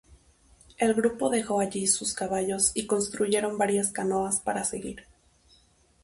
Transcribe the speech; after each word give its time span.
El 0.79 0.95
grupo 0.95 1.29
dejó 1.29 1.59
allí 1.59 1.85
sus 1.85 2.15
caballos 2.15 2.71
y 2.73 2.87
construyeron 2.87 3.59
varias 3.59 3.91
canoas 3.91 4.39
para 4.39 4.63
seguir. 4.63 5.03